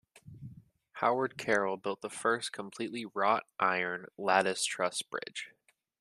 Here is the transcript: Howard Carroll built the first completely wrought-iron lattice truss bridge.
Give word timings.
Howard 0.93 1.37
Carroll 1.37 1.77
built 1.77 2.01
the 2.01 2.09
first 2.09 2.51
completely 2.51 3.05
wrought-iron 3.05 4.07
lattice 4.17 4.65
truss 4.65 5.03
bridge. 5.03 5.51